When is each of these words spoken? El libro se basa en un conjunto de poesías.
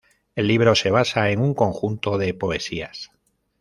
El 0.35 0.47
libro 0.47 0.73
se 0.73 0.89
basa 0.89 1.29
en 1.29 1.39
un 1.41 1.53
conjunto 1.53 2.17
de 2.17 2.33
poesías. 2.33 3.11